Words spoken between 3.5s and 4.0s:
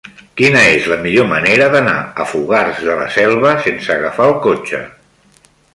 sense